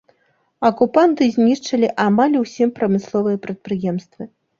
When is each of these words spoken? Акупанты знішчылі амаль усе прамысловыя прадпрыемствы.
Акупанты 0.69 1.27
знішчылі 1.35 1.89
амаль 2.05 2.37
усе 2.39 2.67
прамысловыя 2.79 3.37
прадпрыемствы. 3.45 4.23